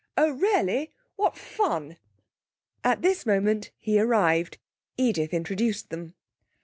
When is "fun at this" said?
1.37-3.23